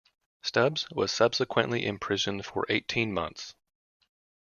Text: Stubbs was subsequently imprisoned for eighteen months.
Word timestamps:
Stubbs 0.41 0.89
was 0.89 1.11
subsequently 1.11 1.85
imprisoned 1.85 2.43
for 2.43 2.65
eighteen 2.69 3.13
months. 3.13 3.53